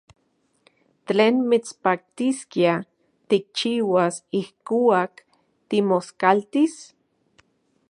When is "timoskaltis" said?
5.69-6.75